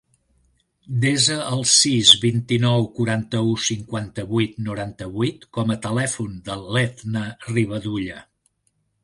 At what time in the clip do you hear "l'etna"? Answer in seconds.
6.65-7.25